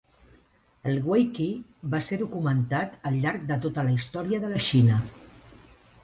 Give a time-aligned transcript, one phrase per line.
[0.91, 1.49] El WeiQi
[1.91, 4.97] va ser documentat al llarg de tota la història de la Xina.